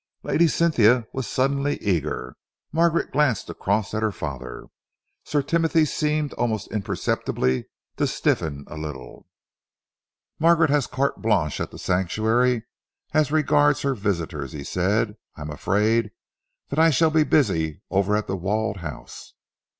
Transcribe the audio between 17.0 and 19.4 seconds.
be busy over at The Walled House."